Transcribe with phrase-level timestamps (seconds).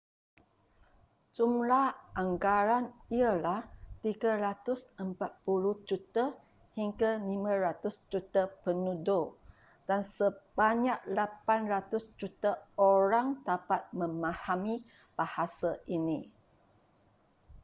[1.37, 1.87] jumlah
[2.21, 2.85] anggaran
[3.19, 3.61] ialah
[4.01, 5.13] 340
[5.89, 6.25] juta
[6.77, 9.25] hingga 500 juta penutur
[9.87, 12.51] dan sebanyak 800 juta
[12.93, 14.75] orang dapat memahami
[15.17, 16.19] bahasa ini